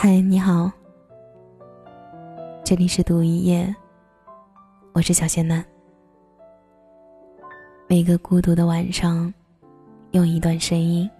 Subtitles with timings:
[0.00, 0.70] 嗨，你好，
[2.64, 3.74] 这里是读一夜，
[4.92, 5.64] 我是小仙男。
[7.88, 9.34] 每个孤独的晚上，
[10.12, 11.10] 用一段声音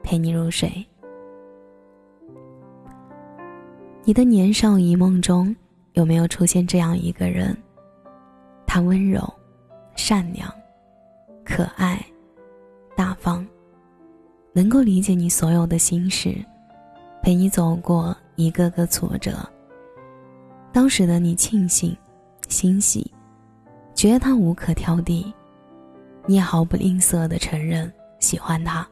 [0.00, 0.70] 陪你入睡。
[4.04, 5.54] 你的年少一梦中
[5.94, 7.52] 有没有出现这样一个人？
[8.64, 9.20] 他温柔、
[9.96, 10.48] 善良、
[11.44, 12.00] 可爱、
[12.94, 13.44] 大方，
[14.52, 16.32] 能够理解你所有的心事。
[17.24, 19.38] 陪你走过一个个挫折。
[20.70, 21.96] 当时的你庆幸、
[22.48, 23.10] 欣喜，
[23.94, 25.32] 觉得他无可挑剔，
[26.26, 28.86] 你也毫不吝啬的承认喜欢他，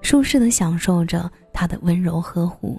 [0.00, 2.76] 舒适的享受着他的温柔呵护。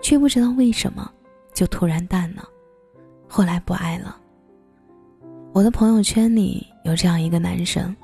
[0.00, 1.12] 却不知道为什么，
[1.52, 2.42] 就突然淡了，
[3.28, 4.16] 后来不爱了。
[5.52, 7.94] 我的朋友圈里有这样一个男生，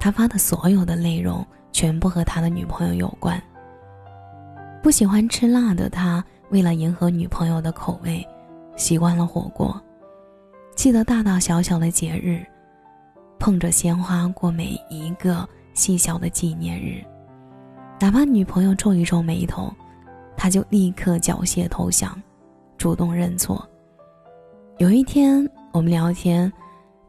[0.00, 3.40] 他发的所有的内容全部和他的女朋友有关。
[4.82, 8.26] 不喜欢吃辣的他，为了迎合女朋友的口味，
[8.74, 9.80] 习惯了火锅。
[10.74, 12.44] 记得大大小小的节日，
[13.38, 17.00] 碰着鲜花过每一个细小的纪念日。
[18.00, 19.72] 哪怕女朋友皱一皱眉头，
[20.36, 22.20] 他就立刻缴械投降，
[22.76, 23.64] 主动认错。
[24.78, 26.52] 有一天我们聊天，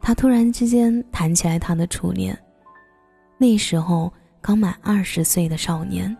[0.00, 2.38] 他突然之间谈起来他的初恋，
[3.36, 6.16] 那时候刚满二十岁的少年。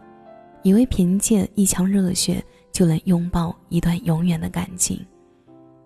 [0.64, 4.98] 以为凭借一腔热血就能拥抱一段永远的感情，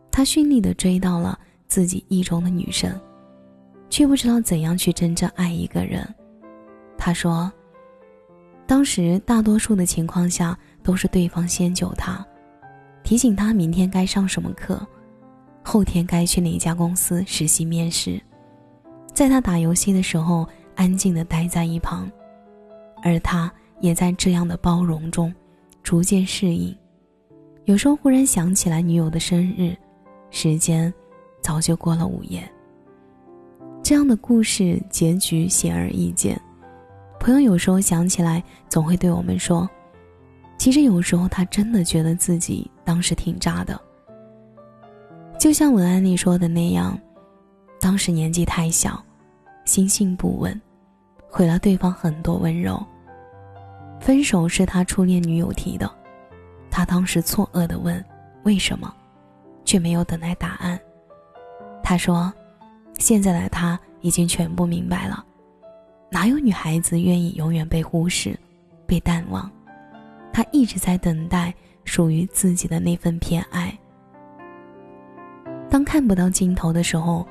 [0.09, 2.89] 他顺利的追到了自己意中的女生，
[3.91, 6.09] 却不知道怎样去真正爱一个人。
[6.97, 7.53] 他说
[8.69, 12.25] ：“当时大多数的情况下都是对方先救他，
[13.03, 14.81] 提醒他明天该上什么课，
[15.65, 18.21] 后天该去哪家公司实习面试，
[19.13, 22.09] 在他打游戏的时候安静的待在一旁，
[23.03, 25.35] 而他。”也在这样的包容中，
[25.83, 26.77] 逐渐适应。
[27.65, 29.77] 有时候忽然想起来女友的生日，
[30.31, 30.93] 时间
[31.41, 32.43] 早就过了午夜。
[33.83, 36.41] 这样的故事结局显而易见。
[37.21, 39.69] 朋友有时候想起来，总会对我们说
[40.59, 43.81] ：“其实有时候他真的觉得自己当时挺渣的。”
[45.39, 46.99] 就像文案里说的那样，
[47.81, 49.03] 当时年纪太小，
[49.65, 50.61] 心性不稳，
[51.29, 52.85] 毁了对方很多温柔。
[54.01, 55.91] 分手是他初恋女友提的，
[56.71, 58.03] 他当时错愕的问
[58.45, 58.95] ：“为什么？”
[59.65, 60.81] 却没有等来答案。
[61.83, 62.33] 他说
[62.99, 65.23] ：“现在的他已经全部明白了，
[66.11, 68.39] 哪有女孩子愿意永远被忽视、
[68.87, 69.51] 被淡忘？
[70.33, 71.53] 他一直在等待
[71.85, 73.77] 属于自己的那份偏爱。
[75.69, 77.27] 当看不到尽头的时候，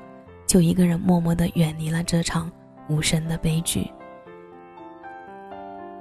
[0.45, 2.51] 就一个人默默的远离了这场
[2.87, 3.89] 无声的悲剧。”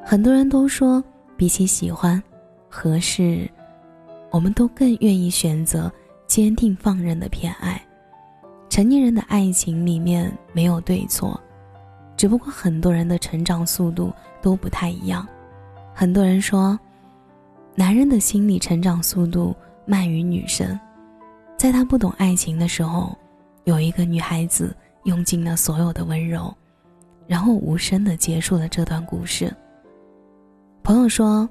[0.08, 1.02] 很多人都说，
[1.36, 2.22] 比起喜欢、
[2.68, 3.50] 合适，
[4.30, 5.92] 我们都更愿意选择
[6.28, 7.84] 坚定放任的偏爱。
[8.68, 11.38] 成年人的爱情里面没有对错，
[12.16, 15.26] 只不过很多人的成长速度都不太一样。
[15.92, 16.78] 很多人说，
[17.74, 19.52] 男人的心理成长速度
[19.86, 20.78] 慢于女生，
[21.56, 23.18] 在他不懂爱情的时候，
[23.64, 26.56] 有一个女孩子用尽了所有的温柔，
[27.26, 29.52] 然后无声的结束了这段故事。
[30.86, 31.48] 朋友说，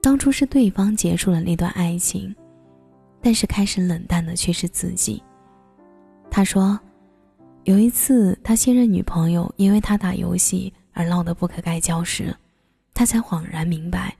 [0.00, 2.32] 当初是对方结束了那段爱情，
[3.20, 5.20] 但是开始冷淡的却是自己。
[6.30, 6.78] 他说，
[7.64, 12.32] 有一次他现任女朋友因为他打游戏而闹得不可开交时，
[12.94, 14.14] 他才恍然明白，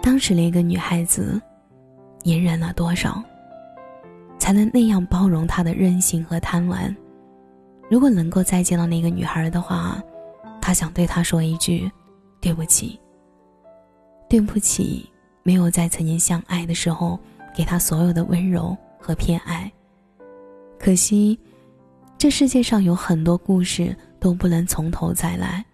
[0.00, 1.38] 当时那个女孩子
[2.22, 3.22] 隐忍了多少，
[4.38, 6.96] 才能那样包容他的任性和贪玩。
[7.90, 10.02] 如果能够再见到那个女孩的话，
[10.58, 11.92] 他想对她说一句。
[12.44, 13.00] 对不起，
[14.28, 15.08] 对不起，
[15.42, 17.18] 没有在曾经相爱的时候
[17.56, 19.72] 给他所有的温柔和偏爱。
[20.78, 21.40] 可惜，
[22.18, 25.64] 这世界上有很多故事都不能从头再来。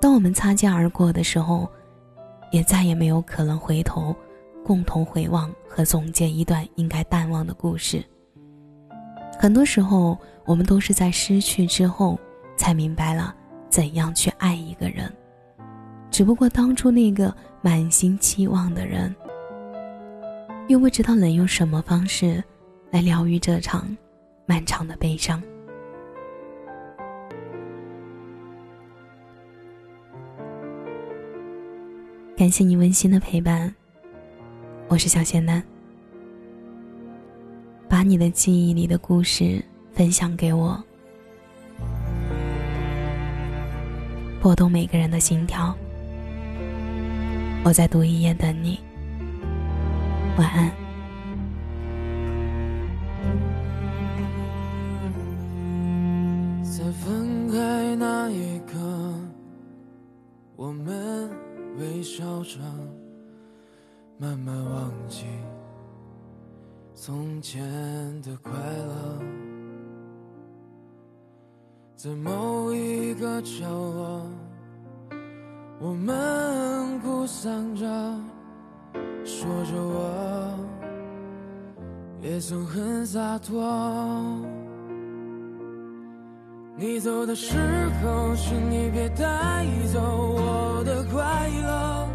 [0.00, 1.68] 当我们擦肩而过的时候，
[2.52, 4.14] 也再也没有可能回头，
[4.64, 8.00] 共同回望和总结一段应该淡忘的故事。
[9.36, 12.16] 很多时候，我们都是在失去之后，
[12.56, 13.34] 才明白了
[13.68, 15.12] 怎样去爱一个人。
[16.14, 19.12] 只不过当初那个满心期望的人，
[20.68, 22.40] 又不知道能用什么方式
[22.92, 23.84] 来疗愈这场
[24.46, 25.42] 漫长的悲伤。
[32.36, 33.74] 感谢你温馨的陪伴，
[34.86, 35.60] 我是小仙男。
[37.88, 39.60] 把你的记忆里的故事
[39.92, 40.80] 分享给我，
[44.40, 45.76] 拨动每个人的心跳。
[47.64, 48.78] 我在读一页等你。
[50.36, 50.70] 晚安。
[56.62, 58.78] 在分开那一刻，
[60.56, 61.30] 我们
[61.78, 62.58] 微笑着，
[64.18, 65.24] 慢慢忘记
[66.94, 67.62] 从前
[68.20, 69.22] 的快乐。
[71.96, 74.26] 在某一个角落，
[75.80, 77.84] 我们哭丧着，
[79.24, 80.58] 说着我
[82.22, 83.62] 也曾很洒脱。
[86.76, 87.56] 你走的时
[88.02, 92.08] 候，请你别带走我的快乐。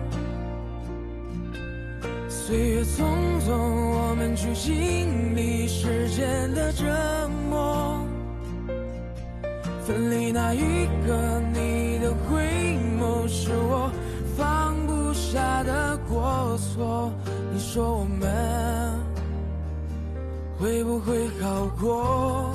[2.27, 3.03] 岁月匆
[3.41, 6.85] 匆，我们去经历时间的折
[7.49, 8.03] 磨。
[9.85, 11.78] 分离那一刻，你
[16.59, 17.11] 错。
[17.51, 18.27] 你说我们
[20.59, 22.51] 会不会好过？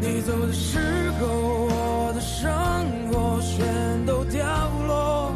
[0.00, 0.78] 你走的时
[1.20, 2.50] 候，我的生
[3.10, 4.44] 活全都掉
[4.86, 5.32] 落。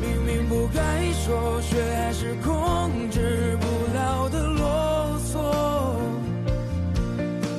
[0.00, 5.36] 明明不该说，却还是控制不了的啰嗦。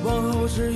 [0.04, 0.72] 往后只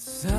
[0.00, 0.37] So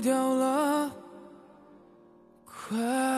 [0.00, 0.90] 掉了。
[2.44, 3.09] 快。